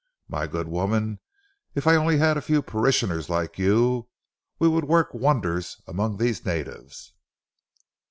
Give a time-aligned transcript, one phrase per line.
[0.27, 1.19] My good woman,
[1.75, 4.09] if I only had a few parishioners like you,
[4.57, 7.13] we would work wonders among these natives."